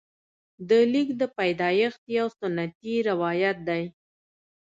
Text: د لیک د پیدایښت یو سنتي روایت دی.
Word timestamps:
د 0.69 0.71
لیک 0.91 1.09
د 1.21 1.23
پیدایښت 1.37 2.01
یو 2.17 2.27
سنتي 2.39 2.93
روایت 3.09 3.57
دی. 3.67 3.83